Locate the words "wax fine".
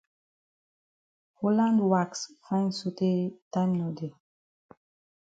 1.91-2.71